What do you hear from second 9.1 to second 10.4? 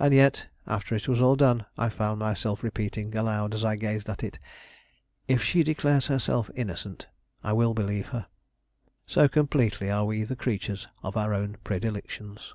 completely are we the